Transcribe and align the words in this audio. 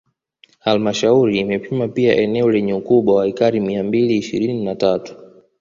Halmashauri 0.59 1.39
imepima 1.39 1.87
pia 1.87 2.15
eneo 2.17 2.51
lenye 2.51 2.73
ukubwa 2.73 3.15
wa 3.15 3.27
ekari 3.27 3.59
mia 3.59 3.83
mbili 3.83 4.17
ishirini 4.17 4.65
na 4.65 4.75
tatu 4.75 5.15